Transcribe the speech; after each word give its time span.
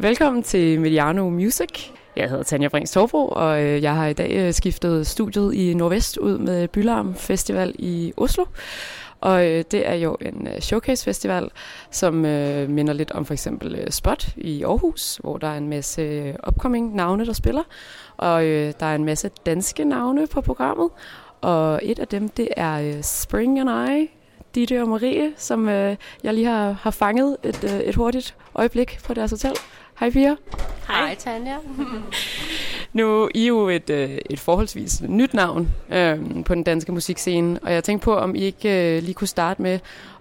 Velkommen 0.00 0.42
til 0.42 0.80
Mediano 0.80 1.30
Music. 1.30 1.90
Jeg 2.16 2.28
hedder 2.28 2.42
Tanja 2.42 2.68
Brings 2.68 2.90
Torbro, 2.90 3.28
og 3.28 3.62
øh, 3.62 3.82
jeg 3.82 3.94
har 3.94 4.06
i 4.06 4.12
dag 4.12 4.30
øh, 4.36 4.52
skiftet 4.52 5.06
studiet 5.06 5.54
i 5.54 5.74
Nordvest 5.74 6.16
ud 6.16 6.38
med 6.38 6.68
Bylarm 6.68 7.14
Festival 7.14 7.74
i 7.78 8.12
Oslo. 8.16 8.44
Og 9.20 9.46
øh, 9.46 9.64
det 9.70 9.88
er 9.88 9.94
jo 9.94 10.16
en 10.20 10.48
showcase 10.60 11.04
festival, 11.04 11.50
som 11.90 12.14
minder 12.14 12.92
lidt 12.92 13.10
om 13.10 13.24
for 13.24 13.32
eksempel 13.32 13.92
Spot 13.92 14.28
i 14.36 14.62
Aarhus, 14.62 15.16
hvor 15.22 15.38
der 15.38 15.48
er 15.48 15.56
en 15.56 15.68
masse 15.68 16.34
upcoming 16.48 16.94
navne, 16.94 17.26
der 17.26 17.32
spiller. 17.32 17.62
Og 18.16 18.42
der 18.42 18.86
er 18.86 18.94
en 18.94 19.04
masse 19.04 19.30
danske 19.46 19.84
navne 19.84 20.26
på 20.26 20.40
programmet. 20.40 20.88
Og 21.40 21.80
et 21.82 21.98
af 21.98 22.08
dem, 22.08 22.28
det 22.28 22.48
er 22.56 23.02
Spring 23.02 23.60
and 23.60 23.90
I, 23.90 24.10
Ditte 24.54 24.82
og 24.82 24.88
Marie, 24.88 25.32
som 25.36 25.68
jeg 25.68 25.98
lige 26.24 26.46
har, 26.46 26.72
har 26.72 26.90
fanget 26.90 27.36
et, 27.42 27.82
et 27.84 27.94
hurtigt 27.94 28.36
øjeblik 28.54 28.98
på 29.04 29.14
deres 29.14 29.30
hotel. 29.30 29.52
Hej 30.00 30.10
Pia. 30.10 30.36
Hej, 30.88 31.06
Hej 31.06 31.14
Tanja. 31.14 31.56
nu 32.92 33.28
I 33.34 33.42
er 33.42 33.48
jo 33.48 33.68
et, 33.68 33.90
øh, 33.90 34.18
et 34.30 34.40
forholdsvis 34.40 35.02
nyt 35.08 35.34
navn 35.34 35.68
øh, 35.90 36.44
på 36.44 36.54
den 36.54 36.62
danske 36.62 36.92
musikscene, 36.92 37.58
og 37.62 37.72
jeg 37.72 37.84
tænkte 37.84 38.04
på, 38.04 38.16
om 38.16 38.34
I 38.34 38.38
ikke 38.38 38.96
øh, 38.96 39.02
lige 39.02 39.14
kunne 39.14 39.28
starte 39.28 39.62
med 39.62 39.78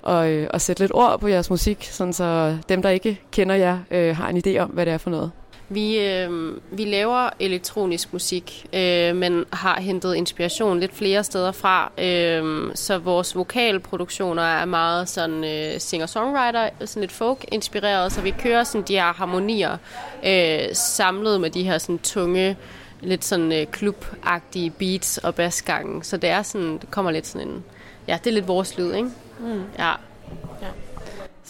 at, 0.07 0.27
øh, 0.29 0.47
at 0.53 0.61
sætte 0.61 0.84
lidt 0.84 0.91
ord 0.93 1.20
på 1.20 1.27
jeres 1.27 1.49
musik, 1.49 1.84
sådan 1.84 2.13
så 2.13 2.57
dem, 2.70 2.81
der 2.81 2.89
ikke 2.89 3.21
kender 3.31 3.55
jer, 3.55 3.79
øh, 3.91 4.15
har 4.15 4.29
en 4.29 4.41
idé 4.47 4.57
om, 4.57 4.70
hvad 4.70 4.85
det 4.85 4.93
er 4.93 4.97
for 4.97 5.09
noget. 5.09 5.31
Vi, 5.71 5.99
øh, 5.99 6.57
vi 6.71 6.85
laver 6.85 7.29
elektronisk 7.39 8.13
musik, 8.13 8.65
øh, 8.73 9.15
men 9.15 9.45
har 9.53 9.79
hentet 9.79 10.15
inspiration 10.15 10.79
lidt 10.79 10.95
flere 10.95 11.23
steder 11.23 11.51
fra. 11.51 11.91
Øh, 11.97 12.71
så 12.75 12.97
vores 12.97 13.35
vokalproduktioner 13.35 14.43
er 14.43 14.65
meget 14.65 15.09
sådan 15.09 15.43
øh, 15.43 15.79
singer-songwriter, 15.79 16.69
sådan 16.85 17.01
lidt 17.01 17.11
folk-inspireret, 17.11 18.11
så 18.11 18.21
vi 18.21 18.31
kører 18.39 18.63
sådan 18.63 18.87
de 18.87 18.93
her 18.93 19.13
harmonier 19.13 19.77
øh, 20.26 20.59
samlet 20.73 21.41
med 21.41 21.49
de 21.49 21.63
her 21.63 21.77
sådan 21.77 21.99
tunge, 21.99 22.57
lidt 23.01 23.26
sådan 23.26 23.51
øh, 23.51 23.67
klubagtige 23.67 24.70
beats 24.70 25.17
og 25.17 25.35
basgangen. 25.35 26.04
Så 26.04 26.17
det 26.17 26.29
er 26.29 26.41
sådan, 26.41 26.77
det 26.77 26.91
kommer 26.91 27.11
lidt 27.11 27.27
sådan 27.27 27.48
en, 27.48 27.63
ja, 28.07 28.17
det 28.23 28.29
er 28.29 28.33
lidt 28.33 28.48
vores 28.48 28.77
lyd, 28.77 28.93
ikke? 28.93 29.09
Mm. 29.39 29.63
Ja. 29.79 29.91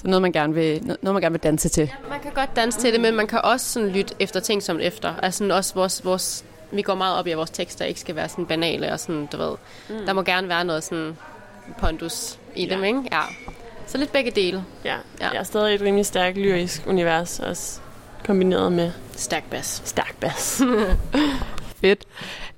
Så 0.01 0.07
noget, 0.07 0.21
man 0.21 0.31
gerne 0.31 0.53
vil, 0.53 0.83
noget, 0.85 1.13
man 1.13 1.21
gerne 1.21 1.33
vil 1.33 1.43
danse 1.43 1.69
til. 1.69 1.81
Ja, 1.81 2.09
man 2.09 2.19
kan 2.19 2.31
godt 2.31 2.55
danse 2.55 2.79
til 2.79 2.93
det, 2.93 3.01
men 3.01 3.15
man 3.15 3.27
kan 3.27 3.41
også 3.43 3.65
sådan 3.65 3.89
lytte 3.89 4.15
efter 4.19 4.39
ting 4.39 4.63
som 4.63 4.79
efter. 4.79 5.13
Altså 5.23 5.53
også 5.53 5.73
vores, 5.73 6.05
vores, 6.05 6.45
vi 6.71 6.81
går 6.81 6.95
meget 6.95 7.17
op 7.17 7.27
i, 7.27 7.31
at 7.31 7.37
vores 7.37 7.49
tekster 7.49 7.85
ikke 7.85 7.99
skal 7.99 8.15
være 8.15 8.29
sådan 8.29 8.45
banale 8.45 8.91
og 8.91 8.99
sådan, 8.99 9.25
du 9.31 9.37
ved. 9.37 9.55
Mm. 9.89 10.05
Der 10.05 10.13
må 10.13 10.21
gerne 10.21 10.49
være 10.49 10.65
noget 10.65 10.83
sådan 10.83 11.17
pondus 11.79 12.39
i 12.55 12.65
ja. 12.65 12.75
dem, 12.75 12.83
ikke? 12.83 13.01
Ja. 13.11 13.21
Så 13.87 13.97
lidt 13.97 14.11
begge 14.11 14.31
dele. 14.31 14.63
Ja, 14.85 14.95
ja. 15.21 15.29
jeg 15.29 15.39
er 15.39 15.43
stadig 15.43 15.75
et 15.75 15.81
rimelig 15.81 16.05
stærkt 16.05 16.37
lyrisk 16.37 16.83
univers, 16.87 17.39
også 17.39 17.79
kombineret 18.25 18.71
med... 18.71 18.91
Stærk 19.15 19.43
bass. 19.49 19.81
Stærk 19.85 20.15
bass. 20.19 20.61
Fedt. 21.81 22.03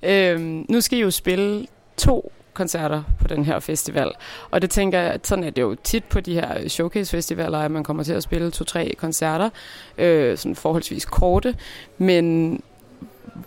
Øhm, 0.04 0.66
nu 0.70 0.82
skal 0.82 0.98
I 0.98 1.02
jo 1.02 1.12
spille 1.12 1.68
to 1.98 2.32
koncerter 2.54 3.04
på 3.22 3.28
den 3.28 3.46
her 3.46 3.60
festival. 3.60 4.12
Og 4.52 4.62
det 4.62 4.70
tænker 4.70 5.00
jeg, 5.00 5.12
at 5.12 5.28
sådan 5.28 5.44
er 5.44 5.50
det 5.50 5.62
jo 5.62 5.76
tit 5.84 6.04
på 6.04 6.20
de 6.20 6.34
her 6.34 6.68
showcase-festivaler, 6.68 7.58
at 7.60 7.72
man 7.72 7.84
kommer 7.84 8.04
til 8.04 8.14
at 8.14 8.24
spille 8.24 8.52
to-tre 8.52 8.94
koncerter, 8.98 9.50
øh, 9.98 10.38
sådan 10.38 10.56
forholdsvis 10.56 11.06
korte. 11.06 11.56
Men 11.98 12.58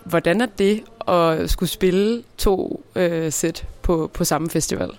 hvordan 0.03 0.41
er 0.41 0.45
det 0.45 0.83
at 1.07 1.49
skulle 1.49 1.69
spille 1.69 2.23
to 2.37 2.83
øh, 2.95 3.31
sæt 3.31 3.65
på, 3.81 4.11
på 4.13 4.23
samme 4.23 4.49
festival? 4.49 4.89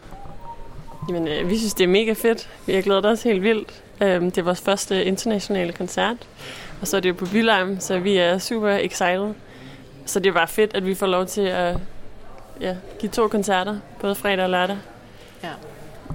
Jamen, 1.08 1.28
øh, 1.28 1.50
vi 1.50 1.58
synes, 1.58 1.74
det 1.74 1.84
er 1.84 1.88
mega 1.88 2.12
fedt. 2.12 2.48
Vi 2.66 2.74
har 2.74 2.82
glædet 2.82 3.06
os 3.06 3.22
helt 3.22 3.42
vildt. 3.42 3.82
Øh, 4.00 4.22
det 4.22 4.38
er 4.38 4.42
vores 4.42 4.60
første 4.60 5.04
internationale 5.04 5.72
koncert, 5.72 6.16
og 6.80 6.86
så 6.86 6.96
er 6.96 7.00
det 7.00 7.08
jo 7.08 7.14
på 7.14 7.26
Bylheim, 7.32 7.80
så 7.80 7.98
vi 7.98 8.16
er 8.16 8.38
super 8.38 8.68
excited. 8.68 9.34
Så 10.06 10.20
det 10.20 10.30
er 10.30 10.34
bare 10.34 10.48
fedt, 10.48 10.74
at 10.74 10.86
vi 10.86 10.94
får 10.94 11.06
lov 11.06 11.26
til 11.26 11.40
at 11.40 11.76
ja, 12.60 12.76
give 12.98 13.10
to 13.10 13.28
koncerter, 13.28 13.78
både 14.00 14.14
fredag 14.14 14.44
og 14.44 14.50
lørdag. 14.50 14.76
Ja. 15.42 15.50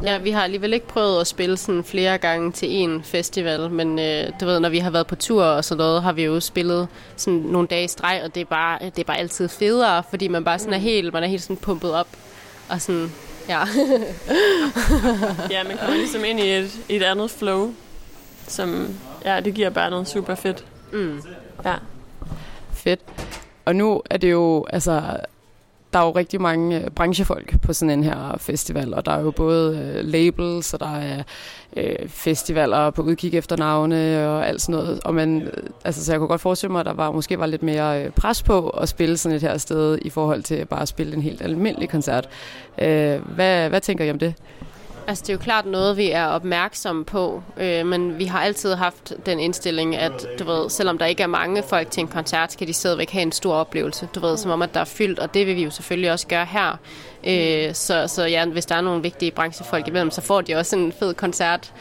Ja, 0.03 0.17
vi 0.17 0.31
har 0.31 0.43
alligevel 0.43 0.73
ikke 0.73 0.87
prøvet 0.87 1.21
at 1.21 1.27
spille 1.27 1.57
sådan 1.57 1.83
flere 1.83 2.17
gange 2.17 2.51
til 2.51 2.71
en 2.71 3.03
festival, 3.03 3.69
men 3.71 3.99
øh, 3.99 4.27
du 4.41 4.45
ved, 4.45 4.59
når 4.59 4.69
vi 4.69 4.79
har 4.79 4.89
været 4.89 5.07
på 5.07 5.15
tur 5.15 5.43
og 5.43 5.65
sådan 5.65 5.77
noget, 5.77 6.01
har 6.01 6.13
vi 6.13 6.23
jo 6.23 6.39
spillet 6.39 6.87
sådan 7.15 7.39
nogle 7.39 7.67
dage 7.67 7.83
i 7.83 7.87
streg, 7.87 8.21
og 8.23 8.35
det 8.35 8.41
er 8.41 8.45
bare, 8.45 8.79
det 8.85 8.99
er 8.99 9.03
bare 9.03 9.17
altid 9.17 9.49
federe, 9.49 10.03
fordi 10.09 10.27
man 10.27 10.43
bare 10.43 10.59
sådan 10.59 10.73
er 10.73 10.77
helt, 10.77 11.13
man 11.13 11.23
er 11.23 11.27
helt 11.27 11.41
sådan 11.41 11.57
pumpet 11.57 11.93
op, 11.93 12.07
og 12.69 12.81
sådan, 12.81 13.11
ja. 13.49 13.59
ja, 15.55 15.63
man 15.63 15.77
kommer 15.77 15.95
ligesom 15.95 16.25
ind 16.25 16.39
i 16.39 16.51
et, 16.51 16.71
et 16.89 17.03
andet 17.03 17.31
flow, 17.31 17.73
som, 18.47 18.97
ja, 19.25 19.39
det 19.39 19.53
giver 19.53 19.69
bare 19.69 19.89
noget 19.89 20.07
super 20.07 20.35
fedt. 20.35 20.65
Mm. 20.93 21.21
Ja. 21.65 21.75
Fedt. 22.73 22.99
Og 23.65 23.75
nu 23.75 24.01
er 24.09 24.17
det 24.17 24.31
jo, 24.31 24.65
altså, 24.69 25.01
der 25.93 25.99
er 25.99 26.05
jo 26.05 26.11
rigtig 26.11 26.41
mange 26.41 26.81
øh, 26.81 26.89
branchefolk 26.89 27.61
på 27.61 27.73
sådan 27.73 27.89
en 27.99 28.03
her 28.03 28.35
festival, 28.37 28.93
og 28.93 29.05
der 29.05 29.11
er 29.11 29.21
jo 29.21 29.31
både 29.31 29.77
øh, 29.77 30.05
labels, 30.05 30.73
og 30.73 30.79
der 30.79 30.95
er 30.95 31.23
øh, 31.77 32.09
festivaler 32.09 32.89
på 32.89 33.01
udkig 33.01 33.33
efter 33.33 33.57
navne 33.57 34.29
og 34.29 34.47
alt 34.47 34.61
sådan 34.61 34.75
noget. 34.75 34.99
Og 35.05 35.13
man, 35.13 35.41
øh, 35.41 35.63
altså, 35.85 36.05
så 36.05 36.11
jeg 36.11 36.19
kunne 36.19 36.27
godt 36.27 36.41
forestille 36.41 36.71
mig, 36.71 36.79
at 36.79 36.85
der 36.85 36.93
var, 36.93 37.11
måske 37.11 37.39
var 37.39 37.45
lidt 37.45 37.63
mere 37.63 38.03
øh, 38.03 38.11
pres 38.11 38.43
på 38.43 38.69
at 38.69 38.89
spille 38.89 39.17
sådan 39.17 39.35
et 39.35 39.41
her 39.41 39.57
sted, 39.57 39.99
i 40.01 40.09
forhold 40.09 40.43
til 40.43 40.65
bare 40.65 40.81
at 40.81 40.87
spille 40.87 41.15
en 41.15 41.21
helt 41.21 41.41
almindelig 41.41 41.89
koncert. 41.89 42.29
Øh, 42.81 43.19
hvad, 43.35 43.69
hvad 43.69 43.81
tænker 43.81 44.05
I 44.05 44.11
om 44.11 44.19
det? 44.19 44.33
Altså, 45.07 45.21
det 45.21 45.29
er 45.29 45.33
jo 45.33 45.39
klart 45.39 45.65
noget, 45.65 45.97
vi 45.97 46.11
er 46.11 46.25
opmærksomme 46.25 47.05
på, 47.05 47.43
øh, 47.57 47.85
men 47.85 48.19
vi 48.19 48.25
har 48.25 48.41
altid 48.41 48.73
haft 48.75 49.13
den 49.25 49.39
indstilling, 49.39 49.95
at 49.95 50.27
du 50.39 50.43
ved, 50.43 50.69
selvom 50.69 50.97
der 50.97 51.05
ikke 51.05 51.23
er 51.23 51.27
mange 51.27 51.63
folk 51.63 51.91
til 51.91 52.01
en 52.01 52.07
koncert, 52.07 52.51
skal 52.51 52.67
de 52.67 52.73
stadigvæk 52.73 53.09
have 53.09 53.21
en 53.21 53.31
stor 53.31 53.53
oplevelse, 53.53 54.09
du 54.15 54.19
ved, 54.19 54.37
som 54.37 54.51
om, 54.51 54.61
at 54.61 54.73
der 54.73 54.79
er 54.79 54.85
fyldt, 54.85 55.19
og 55.19 55.33
det 55.33 55.47
vil 55.47 55.55
vi 55.55 55.63
jo 55.63 55.69
selvfølgelig 55.69 56.11
også 56.11 56.27
gøre 56.27 56.45
her. 56.45 56.79
Øh, 57.23 57.73
så, 57.73 58.07
så 58.07 58.25
ja, 58.25 58.45
hvis 58.45 58.65
der 58.65 58.75
er 58.75 58.81
nogle 58.81 59.01
vigtige 59.01 59.31
branchefolk 59.31 59.87
imellem, 59.87 60.11
så 60.11 60.21
får 60.21 60.41
de 60.41 60.55
også 60.55 60.75
en 60.75 60.91
fed 60.91 61.13
koncert. 61.13 61.73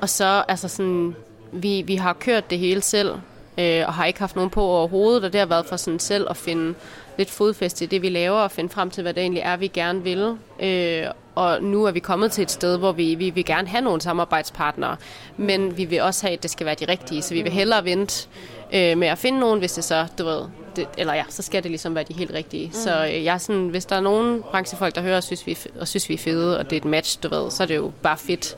Og 0.00 0.08
så, 0.08 0.44
altså 0.48 0.68
sådan, 0.68 1.16
vi, 1.52 1.82
vi 1.82 1.96
har 1.96 2.12
kørt 2.12 2.50
det 2.50 2.58
hele 2.58 2.80
selv, 2.80 3.14
øh, 3.58 3.84
og 3.86 3.94
har 3.94 4.04
ikke 4.04 4.20
haft 4.20 4.36
nogen 4.36 4.50
på 4.50 4.62
overhovedet, 4.62 5.24
og 5.24 5.32
det 5.32 5.38
har 5.38 5.46
været 5.46 5.66
for 5.66 5.76
sådan 5.76 5.98
selv 5.98 6.26
at 6.30 6.36
finde 6.36 6.74
lidt 7.18 7.30
fodfæste 7.30 7.84
i 7.84 7.88
det, 7.88 8.02
vi 8.02 8.08
laver, 8.08 8.38
og 8.38 8.50
finde 8.50 8.70
frem 8.70 8.90
til, 8.90 9.02
hvad 9.02 9.14
det 9.14 9.20
egentlig 9.20 9.42
er, 9.42 9.56
vi 9.56 9.66
gerne 9.66 10.02
vil. 10.02 10.36
Øh, 10.60 11.06
og 11.34 11.62
nu 11.62 11.84
er 11.84 11.90
vi 11.90 12.00
kommet 12.00 12.32
til 12.32 12.42
et 12.42 12.50
sted, 12.50 12.78
hvor 12.78 12.92
vi, 12.92 13.14
vi 13.14 13.30
vil 13.30 13.44
gerne 13.44 13.68
have 13.68 13.84
nogle 13.84 14.00
samarbejdspartnere, 14.00 14.96
men 15.36 15.76
vi 15.76 15.84
vil 15.84 16.02
også 16.02 16.26
have, 16.26 16.36
at 16.36 16.42
det 16.42 16.50
skal 16.50 16.66
være 16.66 16.74
de 16.74 16.84
rigtige, 16.84 17.22
så 17.22 17.34
vi 17.34 17.42
vil 17.42 17.52
hellere 17.52 17.84
vente 17.84 18.28
øh, 18.72 18.98
med 18.98 19.08
at 19.08 19.18
finde 19.18 19.40
nogen, 19.40 19.58
hvis 19.58 19.72
det 19.72 19.84
så, 19.84 20.06
du 20.18 20.24
ved, 20.24 20.42
det, 20.76 20.88
eller 20.98 21.14
ja, 21.14 21.24
så 21.28 21.42
skal 21.42 21.62
det 21.62 21.70
ligesom 21.70 21.94
være 21.94 22.04
de 22.04 22.14
helt 22.14 22.32
rigtige. 22.34 22.66
Mm. 22.66 22.72
Så 22.72 23.06
øh, 23.06 23.24
jeg 23.24 23.34
er 23.34 23.38
sådan, 23.38 23.68
hvis 23.68 23.84
der 23.86 23.96
er 23.96 24.00
nogen 24.00 24.42
branchefolk, 24.42 24.94
der 24.94 25.00
hører 25.00 25.16
og 25.16 25.22
synes, 25.22 25.46
vi, 25.46 25.58
og 25.80 25.88
synes, 25.88 26.08
vi 26.08 26.14
er 26.14 26.18
fede, 26.18 26.58
og 26.58 26.64
det 26.64 26.76
er 26.76 26.80
et 26.80 26.84
match, 26.84 27.22
du 27.22 27.28
ved, 27.28 27.50
så 27.50 27.62
er 27.62 27.66
det 27.66 27.76
jo 27.76 27.92
bare 28.02 28.18
fedt. 28.18 28.56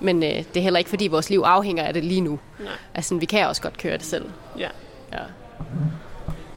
Men 0.00 0.22
øh, 0.22 0.28
det 0.28 0.56
er 0.56 0.60
heller 0.60 0.78
ikke, 0.78 0.90
fordi 0.90 1.08
vores 1.08 1.30
liv 1.30 1.42
afhænger 1.44 1.84
af 1.84 1.94
det 1.94 2.04
lige 2.04 2.20
nu. 2.20 2.38
Nej. 2.58 2.72
Altså, 2.94 3.14
vi 3.14 3.26
kan 3.26 3.46
også 3.46 3.62
godt 3.62 3.78
køre 3.78 3.96
det 3.96 4.06
selv. 4.06 4.24
Ja. 4.58 4.68
ja. 5.12 5.18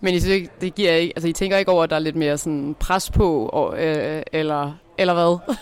Men 0.01 0.13
I, 0.13 0.19
synes, 0.19 0.49
det 0.61 0.75
giver 0.75 0.91
ikke, 0.91 1.13
altså, 1.15 1.27
I 1.27 1.33
tænker 1.33 1.57
ikke 1.57 1.71
over, 1.71 1.83
at 1.83 1.89
der 1.89 1.95
er 1.95 1.99
lidt 1.99 2.15
mere 2.15 2.37
sådan 2.37 2.75
pres 2.79 3.09
på, 3.09 3.45
og, 3.45 3.83
øh, 3.85 4.23
eller, 4.31 4.71
eller 4.97 5.13
hvad? 5.13 5.55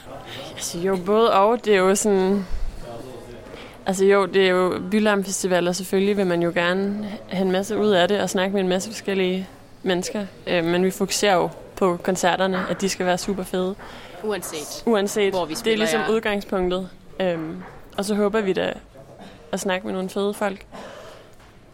altså, 0.56 0.80
jo, 0.80 0.98
både 1.06 1.34
og. 1.34 1.66
Det 1.66 1.74
er 1.74 1.78
jo 1.78 1.96
sådan... 1.96 2.46
Altså 3.86 4.06
jo, 4.06 4.26
det 4.26 4.46
er 4.46 4.50
jo 4.50 4.82
Bylarm 4.92 5.24
Festival, 5.24 5.68
og 5.68 5.76
selvfølgelig 5.76 6.18
vil 6.18 6.28
man 6.28 6.42
jo 6.42 6.52
gerne 6.56 7.12
have 7.30 7.46
en 7.46 7.52
masse 7.52 7.78
ud 7.78 7.90
af 7.90 8.08
det 8.08 8.22
og 8.22 8.30
snakke 8.30 8.54
med 8.54 8.62
en 8.62 8.70
masse 8.70 8.90
forskellige 8.90 9.48
mennesker. 9.84 10.26
Øh, 10.48 10.64
men 10.64 10.84
vi 10.84 10.92
fokuserer 10.92 11.36
jo 11.36 11.50
på 11.76 11.98
koncerterne, 12.04 12.66
at 12.70 12.82
de 12.82 12.90
skal 12.90 13.06
være 13.06 13.18
super 13.18 13.44
fede. 13.44 13.76
Uanset, 14.24 14.84
Uanset 14.86 15.34
hvor 15.34 15.46
vi 15.46 15.56
spiller, 15.56 15.64
Det 15.64 15.74
er 15.74 15.78
ligesom 15.78 16.02
ja. 16.02 16.16
udgangspunktet. 16.16 16.90
Øhm, 17.20 17.64
og 17.98 18.06
så 18.06 18.16
håber 18.16 18.42
vi 18.42 18.54
da 18.54 18.74
at 19.52 19.60
snakke 19.60 19.88
med 19.88 19.94
nogle 19.94 20.10
fede 20.10 20.34
folk. 20.34 20.66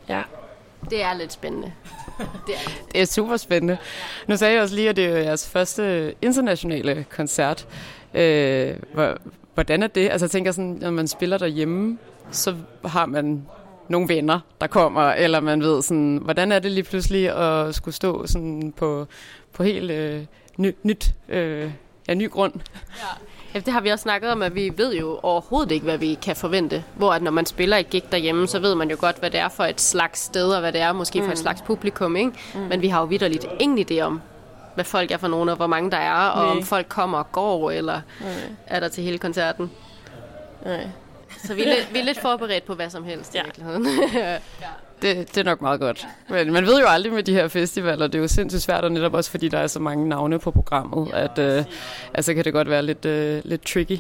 Ja. 0.10 0.22
Det 0.90 1.04
er 1.04 1.14
lidt 1.14 1.34
spændende. 1.34 1.74
Det 2.48 2.56
er, 2.56 2.70
det 2.92 3.02
er 3.02 3.06
super 3.06 3.38
spændende. 3.38 3.78
Nu 4.28 4.38
sagde 4.38 4.54
jeg 4.54 4.62
også 4.62 4.76
lige, 4.76 4.90
at 4.90 4.96
det 4.96 5.06
er 5.06 5.18
jeres 5.18 5.50
første 5.50 6.14
internationale 6.22 7.06
koncert. 7.10 7.68
Øh, 8.14 8.76
hvordan 9.54 9.84
er 9.84 9.88
det? 9.88 10.10
Altså 10.10 10.26
jeg 10.26 10.32
tænker 10.32 10.52
sådan, 10.52 10.78
når 10.82 10.92
man 10.92 11.08
spiller 11.08 11.38
derhjemme, 11.38 11.98
så 12.32 12.56
har 12.86 13.06
man 13.06 13.46
nogle 13.88 14.08
venner, 14.08 14.40
der 14.62 14.68
kommer, 14.68 15.02
eller 15.02 15.40
man 15.40 15.62
ved 15.62 15.82
sådan, 15.82 16.20
hvordan 16.24 16.52
er 16.52 16.60
det 16.60 16.72
lige 16.72 16.84
pludselig 16.84 17.30
at 17.30 17.76
skulle 17.76 17.96
stå 17.96 18.28
sådan 18.28 18.74
på, 18.78 19.08
på 19.54 19.64
helt 19.64 19.92
øh, 19.92 20.26
ny, 20.58 20.76
nyt, 20.84 21.12
øh, 21.30 21.72
ja, 22.08 22.14
ny 22.14 22.30
grund? 22.32 22.54
Ja. 22.56 23.27
Ja, 23.54 23.60
det 23.60 23.74
har 23.74 23.82
vi 23.82 23.90
også 23.90 24.04
snakket 24.04 24.32
om, 24.32 24.42
at 24.42 24.56
vi 24.56 24.72
ved 24.78 24.96
jo 24.96 25.20
overhovedet 25.24 25.72
ikke, 25.72 25.84
hvad 25.84 25.98
vi 25.98 26.14
kan 26.22 26.36
forvente. 26.36 26.84
Hvor 26.96 27.14
at 27.14 27.22
når 27.22 27.32
man 27.32 27.46
spiller 27.46 27.78
i 27.78 27.84
gig 27.84 28.04
derhjemme, 28.12 28.48
så 28.48 28.60
ved 28.60 28.76
man 28.76 28.90
jo 28.90 28.98
godt, 29.00 29.20
hvad 29.20 29.32
det 29.32 29.40
er 29.40 29.50
for 29.50 29.64
et 29.64 29.82
slags 29.82 30.20
sted, 30.20 30.54
og 30.54 30.60
hvad 30.60 30.72
det 30.74 30.82
er 30.82 30.94
måske 30.94 31.20
mm. 31.20 31.26
for 31.26 31.32
et 31.32 31.38
mm. 31.38 31.42
slags 31.42 31.62
publikum. 31.62 32.16
Ikke? 32.16 32.32
Mm. 32.54 32.60
Men 32.60 32.82
vi 32.82 32.88
har 32.88 33.00
jo 33.00 33.06
vidderligt 33.06 33.46
ingen 33.60 33.88
idé 33.92 34.02
om, 34.02 34.22
hvad 34.76 34.86
folk 34.86 35.12
er 35.12 35.18
for 35.18 35.28
nogen, 35.28 35.50
og 35.50 35.56
hvor 35.56 35.68
mange 35.68 35.92
der 35.92 35.98
er, 35.98 36.28
og 36.28 36.46
Nej. 36.46 36.52
om 36.58 36.64
folk 36.64 36.90
kommer 36.90 37.18
og 37.18 37.32
går, 37.32 37.72
eller 37.72 38.02
Nej. 38.22 38.30
er 38.68 38.80
der 38.80 38.88
til 38.88 39.04
hele 39.04 39.18
koncerten. 39.18 39.72
Nej. 40.66 40.88
Så 41.46 41.54
vi 41.54 41.64
er, 41.64 41.76
lidt, 41.76 41.94
vi 41.94 42.00
er 42.00 42.04
lidt 42.04 42.22
forberedt 42.22 42.66
på 42.66 42.74
hvad 42.74 42.90
som 42.90 43.04
helst 43.04 43.36
ja. 43.36 43.42
i 43.42 43.44
virkeligheden. 43.46 43.86
det, 45.02 45.36
det 45.36 45.38
er 45.38 45.44
nok 45.44 45.62
meget 45.62 45.80
godt. 45.80 46.08
Men 46.30 46.54
man 46.54 46.66
ved 46.66 46.80
jo 46.80 46.86
aldrig 46.88 47.14
med 47.14 47.24
de 47.24 47.34
her 47.34 47.48
festivaler, 47.48 48.08
det 48.08 48.16
er 48.16 48.20
jo 48.20 48.28
sindssygt 48.28 48.64
svært, 48.64 48.84
og 48.84 48.92
netop 48.92 49.14
også 49.14 49.32
fordi 49.32 49.48
der 49.48 49.58
er 49.58 49.68
så 49.68 49.80
mange 49.80 50.10
navne 50.10 50.40
på 50.40 50.52
programmet, 50.52 51.14
at 51.14 51.40
øh, 51.40 51.64
altså 52.14 52.34
kan 52.34 52.46
det 52.46 52.54
godt 52.54 52.70
være 52.70 52.84
lidt, 52.84 53.06
øh, 53.06 53.42
lidt 53.46 53.66
tricky. 53.66 54.00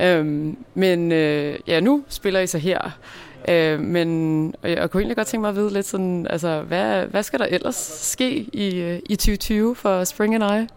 Øhm, 0.00 0.56
men 0.74 1.12
øh, 1.12 1.58
ja, 1.66 1.80
nu 1.80 2.04
spiller 2.08 2.40
I 2.40 2.46
så 2.46 2.58
her. 2.58 2.90
Øh, 3.48 3.80
men 3.80 4.54
jeg 4.62 4.90
kunne 4.90 5.00
egentlig 5.00 5.16
godt 5.16 5.26
tænke 5.26 5.40
mig 5.40 5.48
at 5.48 5.56
vide 5.56 5.72
lidt 5.72 5.86
sådan, 5.86 6.26
altså, 6.30 6.60
hvad, 6.60 7.06
hvad 7.06 7.22
skal 7.22 7.38
der 7.38 7.46
ellers 7.46 7.76
ske 8.00 8.30
i, 8.52 8.80
øh, 8.80 9.00
i 9.06 9.16
2020 9.16 9.76
for 9.76 10.04
Spring 10.04 10.34
and 10.34 10.44
I? 10.44 10.72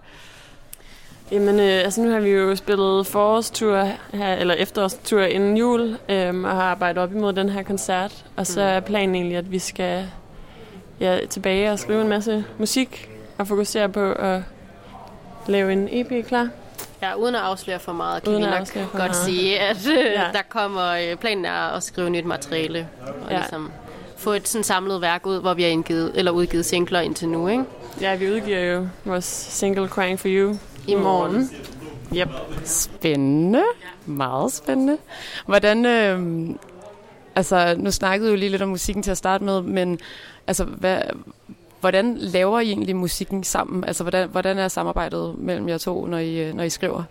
Jamen, 1.31 1.59
øh, 1.59 1.83
altså 1.83 2.01
nu 2.01 2.11
har 2.11 2.19
vi 2.19 2.29
jo 2.29 2.55
spillet 2.55 3.07
forårstur 3.07 3.87
her, 4.13 4.33
eller 4.33 4.53
efterårstur 4.53 5.21
inden 5.21 5.57
jul, 5.57 5.97
øh, 6.09 6.43
og 6.43 6.51
har 6.51 6.61
arbejdet 6.61 7.03
op 7.03 7.11
imod 7.11 7.33
den 7.33 7.49
her 7.49 7.63
koncert. 7.63 8.25
Og 8.35 8.47
så 8.47 8.61
er 8.61 8.79
planen 8.79 9.15
egentlig, 9.15 9.37
at 9.37 9.51
vi 9.51 9.59
skal 9.59 10.07
ja, 10.99 11.19
tilbage 11.29 11.71
og 11.71 11.79
skrive 11.79 12.01
en 12.01 12.07
masse 12.07 12.45
musik, 12.57 13.09
og 13.37 13.47
fokusere 13.47 13.89
på 13.89 14.11
at 14.11 14.41
lave 15.47 15.73
en 15.73 15.87
EP 15.91 16.27
klar. 16.27 16.49
Ja, 17.01 17.13
uden 17.13 17.35
at 17.35 17.41
afsløre 17.41 17.79
for 17.79 17.93
meget, 17.93 18.23
kan 18.23 18.33
uden 18.33 18.43
vi 18.43 18.49
nok 18.49 18.73
godt 18.73 18.93
meget. 18.93 19.15
sige, 19.15 19.59
at 19.59 19.87
øh, 19.87 19.97
ja. 19.97 20.25
der 20.33 20.41
kommer, 20.49 20.91
øh, 20.91 21.15
planen 21.15 21.45
er 21.45 21.75
at 21.75 21.83
skrive 21.83 22.09
nyt 22.09 22.25
materiale, 22.25 22.87
og 23.01 23.31
ja. 23.31 23.37
ligesom 23.37 23.71
få 24.17 24.31
et 24.31 24.47
sådan 24.47 24.63
samlet 24.63 25.01
værk 25.01 25.25
ud, 25.25 25.41
hvor 25.41 25.53
vi 25.53 25.63
har 25.63 25.69
indgivet, 25.69 26.11
eller 26.15 26.31
udgivet 26.31 26.65
singler 26.65 26.99
indtil 26.99 27.29
nu, 27.29 27.47
ikke? 27.47 27.63
Ja, 28.01 28.15
vi 28.15 28.31
udgiver 28.31 28.59
jo 28.59 28.87
vores 29.05 29.25
single 29.25 29.87
Crying 29.87 30.19
For 30.19 30.27
You 30.27 30.55
i 30.89 30.95
morgen. 30.95 31.49
Yep. 32.15 32.29
Spændende. 32.63 33.63
Meget 34.05 34.51
spændende. 34.51 34.97
Hvordan, 35.45 35.85
øh, 35.85 36.49
altså 37.35 37.75
nu 37.77 37.91
snakkede 37.91 38.29
du 38.29 38.33
jo 38.33 38.39
lige 38.39 38.49
lidt 38.49 38.61
om 38.61 38.69
musikken 38.69 39.03
til 39.03 39.11
at 39.11 39.17
starte 39.17 39.43
med, 39.43 39.61
men 39.61 39.99
altså 40.47 40.63
hvad, 40.63 41.01
hvordan 41.79 42.17
laver 42.17 42.59
I 42.59 42.67
egentlig 42.67 42.95
musikken 42.95 43.43
sammen? 43.43 43.83
Altså 43.83 44.03
hvordan, 44.03 44.29
hvordan 44.29 44.57
er 44.57 44.67
samarbejdet 44.67 45.35
mellem 45.37 45.69
jer 45.69 45.77
to, 45.77 46.05
når 46.05 46.17
I, 46.17 46.39
øh, 46.39 46.53
når 46.53 46.63
I 46.63 46.69
skriver? 46.69 47.03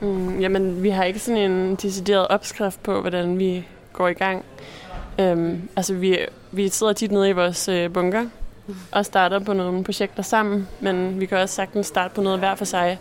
Mm, 0.00 0.40
jamen, 0.40 0.82
vi 0.82 0.88
har 0.88 1.04
ikke 1.04 1.18
sådan 1.18 1.50
en 1.50 1.74
decideret 1.74 2.28
opskrift 2.28 2.82
på, 2.82 3.00
hvordan 3.00 3.38
vi 3.38 3.66
går 3.92 4.08
i 4.08 4.12
gang. 4.12 4.44
Um, 5.22 5.68
altså, 5.76 5.94
vi, 5.94 6.18
vi 6.52 6.68
sidder 6.68 6.92
tit 6.92 7.12
nede 7.12 7.28
i 7.28 7.32
vores 7.32 7.68
øh, 7.68 7.92
bunker, 7.92 8.26
og 8.92 9.06
starter 9.06 9.38
på 9.38 9.52
nogle 9.52 9.84
projekter 9.84 10.22
sammen, 10.22 10.68
men 10.80 11.20
vi 11.20 11.26
kan 11.26 11.38
også 11.38 11.54
sagtens 11.54 11.86
starte 11.86 12.14
på 12.14 12.20
noget 12.20 12.38
hver 12.38 12.54
for 12.54 12.64
sig, 12.64 12.98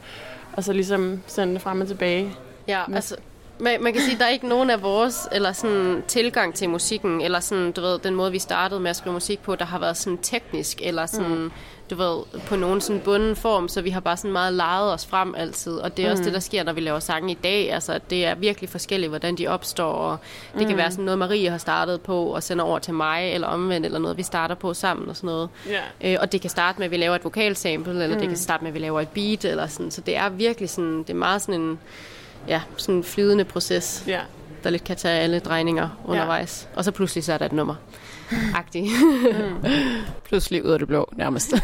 og 0.54 0.64
så 0.64 0.74
ligesom 0.74 1.22
sende 1.28 1.54
det 1.54 1.62
frem 1.62 1.82
og 1.82 1.88
tilbage. 1.88 2.36
Ja, 2.68 2.84
altså 2.94 3.16
man, 3.60 3.84
man 3.84 3.94
kan 3.94 4.02
sige, 4.02 4.14
at 4.14 4.20
der 4.20 4.26
er 4.26 4.30
ikke 4.30 4.48
nogen 4.48 4.70
af 4.70 4.82
vores 4.82 5.28
eller 5.32 5.52
sådan, 5.52 6.04
tilgang 6.08 6.56
til 6.56 6.70
musikken, 6.70 7.22
eller 7.22 7.40
sådan, 7.40 7.72
du 7.72 7.82
ved, 7.82 8.00
den 8.00 8.16
måde, 8.16 8.32
vi 8.32 8.40
startede 8.40 8.80
med 8.80 8.90
at 8.90 8.96
skrive 8.96 9.14
musik 9.14 9.40
på, 9.40 9.56
der 9.56 9.66
har 9.66 9.80
været 9.80 9.98
sådan 9.98 10.18
teknisk, 10.18 10.82
eller 10.82 11.06
sådan, 11.06 11.38
mm. 11.38 11.52
du 11.90 11.96
ved, 11.96 12.40
på 12.48 12.56
nogen 12.56 12.82
sådan 12.82 13.02
bunden 13.02 13.36
form, 13.36 13.68
så 13.68 13.82
vi 13.82 13.90
har 13.90 14.00
bare 14.00 14.18
sådan 14.18 14.32
meget 14.32 14.54
lejet 14.54 14.94
os 14.94 15.06
frem 15.06 15.36
altid, 15.36 15.74
og 15.74 15.98
det 15.98 16.06
er 16.06 16.10
mm. 16.10 16.12
også 16.12 16.24
det, 16.24 16.34
der 16.34 16.40
sker, 16.40 16.64
når 16.64 16.74
vi 16.74 16.82
laver 16.82 17.00
sange 17.00 17.32
i 17.32 17.38
dag, 17.44 17.74
altså 17.74 18.00
det 18.10 18.26
er 18.26 18.36
virkelig 18.36 18.70
forskelligt, 18.70 19.10
hvordan 19.10 19.36
de 19.36 19.48
opstår, 19.48 19.92
og 19.94 20.18
det 20.54 20.62
mm. 20.62 20.68
kan 20.68 20.78
være 20.78 20.92
sådan 20.92 21.06
noget, 21.06 21.18
Marie 21.18 21.50
har 21.50 21.58
startet 21.58 22.02
på, 22.02 22.24
og 22.24 22.44
sender 22.44 22.66
over 22.66 22.80
til 22.80 22.94
mig, 22.94 23.32
eller 23.34 23.48
omvendt, 23.48 23.86
eller 23.86 24.00
noget, 24.00 24.18
vi 24.18 24.24
starter 24.24 24.56
på 24.56 24.74
sammen, 24.74 25.10
og 25.10 25.16
sådan 25.16 25.28
noget. 25.28 25.50
Yeah. 25.70 26.14
Øh, 26.14 26.18
og 26.22 26.32
det 26.32 26.42
kan 26.42 26.50
starte 26.50 26.80
med, 26.80 26.86
at 26.86 26.92
vi 26.92 26.98
laver 26.98 27.16
et 27.16 27.24
vokalsample, 27.24 28.04
eller 28.04 28.16
mm. 28.16 28.20
det 28.20 28.28
kan 28.28 28.38
starte 28.38 28.64
med, 28.64 28.70
at 28.72 28.74
vi 28.74 28.80
laver 28.80 29.02
et 29.02 29.10
beat, 29.10 29.46
eller 29.46 29.68
sådan, 29.68 29.92
så 29.92 30.02
det 30.02 30.18
er 30.18 30.30
virkelig 30.30 30.70
sådan, 30.70 30.98
det 30.98 31.10
er 31.10 31.14
meget 31.14 31.42
sådan 31.42 31.62
en, 31.62 31.80
ja, 32.48 32.62
sådan 32.78 32.96
en 32.96 33.04
flydende 33.04 33.44
proces, 33.44 34.04
ja. 34.08 34.20
der 34.64 34.70
lidt 34.70 34.84
kan 34.84 34.96
tage 34.96 35.20
alle 35.20 35.40
drejninger 35.40 35.90
undervejs. 36.06 36.68
Ja. 36.72 36.78
Og 36.78 36.84
så 36.84 36.92
pludselig 36.92 37.24
så 37.24 37.34
er 37.34 37.38
der 37.38 37.46
et 37.46 37.54
nummer. 37.54 37.76
Agtig. 38.56 38.84
mm. 38.84 39.68
pludselig 40.28 40.66
ud 40.66 40.72
af 40.72 40.80
det 40.80 40.88
blå, 40.88 41.10
nærmest. 41.16 41.54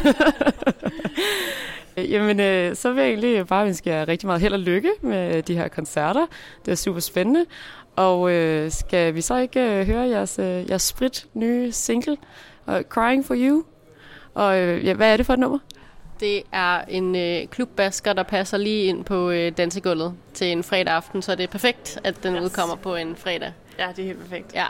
Jamen, 1.96 2.40
øh, 2.40 2.76
så 2.76 2.92
vil 2.92 3.00
jeg 3.00 3.10
egentlig 3.10 3.46
bare 3.46 3.66
ønske 3.66 3.90
jer 3.90 4.08
rigtig 4.08 4.26
meget 4.26 4.40
held 4.40 4.52
og 4.52 4.60
lykke 4.60 4.90
med 5.02 5.42
de 5.42 5.56
her 5.56 5.68
koncerter. 5.68 6.26
Det 6.64 6.72
er 6.72 6.76
super 6.76 7.00
spændende. 7.00 7.44
Og 7.96 8.32
øh, 8.32 8.70
skal 8.70 9.14
vi 9.14 9.20
så 9.20 9.36
ikke 9.36 9.60
øh, 9.60 9.86
høre 9.86 10.08
jeres, 10.08 10.38
øh, 10.38 10.70
jeres 10.70 10.82
sprit 10.82 11.26
nye 11.34 11.72
single, 11.72 12.16
uh, 12.66 12.80
Crying 12.88 13.26
for 13.26 13.34
You? 13.38 13.64
Og 14.34 14.58
øh, 14.58 14.84
ja, 14.84 14.94
hvad 14.94 15.12
er 15.12 15.16
det 15.16 15.26
for 15.26 15.32
et 15.32 15.38
nummer? 15.38 15.58
Det 16.20 16.42
er 16.52 16.80
en 16.88 17.16
øh, 17.16 17.46
klubbasker, 17.46 18.12
der 18.12 18.22
passer 18.22 18.58
lige 18.58 18.84
ind 18.84 19.04
på 19.04 19.30
øh, 19.30 19.52
dansegulvet 19.56 20.14
til 20.34 20.46
en 20.52 20.62
fredag 20.62 20.94
aften, 20.94 21.22
så 21.22 21.34
det 21.34 21.44
er 21.44 21.48
perfekt, 21.48 22.00
at 22.04 22.22
den 22.22 22.34
yes. 22.34 22.42
udkommer 22.42 22.76
på 22.76 22.96
en 22.96 23.16
fredag. 23.16 23.52
Ja, 23.78 23.88
det 23.96 23.98
er 23.98 24.06
helt 24.06 24.18
perfekt. 24.18 24.54
Ja, 24.54 24.66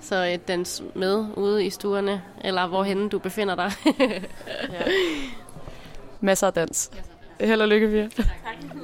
så 0.00 0.26
øh, 0.32 0.38
dans 0.48 0.82
med 0.94 1.26
ude 1.36 1.64
i 1.64 1.70
stuerne, 1.70 2.22
eller 2.44 2.66
hvorhen 2.66 3.08
du 3.08 3.18
befinder 3.18 3.54
dig. 3.54 3.72
ja. 4.72 4.82
Masser 6.20 6.46
af 6.46 6.52
dans. 6.52 6.90
Held 7.40 7.60
og 7.60 7.68
lykke, 7.68 7.88
Pia. 7.88 8.08
Tak. 8.24 8.75